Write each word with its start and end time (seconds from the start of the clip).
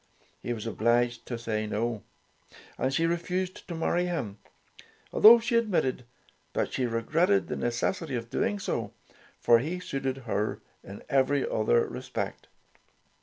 He 0.41 0.51
was 0.51 0.65
obliged 0.65 1.27
to 1.27 1.37
say 1.37 1.67
no, 1.67 2.01
and 2.75 2.91
she 2.91 3.05
refused 3.05 3.67
to 3.67 3.75
marry 3.75 4.05
him, 4.07 4.39
although 5.13 5.37
she 5.39 5.55
admitted 5.55 6.05
that 6.53 6.73
she 6.73 6.87
regretted 6.87 7.45
the 7.45 7.55
necessity 7.55 8.15
of 8.15 8.31
doing 8.31 8.57
so, 8.57 8.93
for 9.39 9.59
he 9.59 9.79
suited 9.79 10.17
her 10.25 10.59
in 10.83 11.03
every 11.07 11.47
other 11.47 11.85
respect. 11.87 12.47